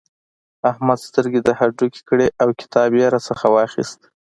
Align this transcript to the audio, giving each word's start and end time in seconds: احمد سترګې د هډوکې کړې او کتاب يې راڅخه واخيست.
احمد 0.69 0.99
سترګې 1.07 1.39
د 1.43 1.49
هډوکې 1.59 2.01
کړې 2.09 2.27
او 2.41 2.49
کتاب 2.59 2.89
يې 2.99 3.05
راڅخه 3.13 3.47
واخيست. 3.55 3.99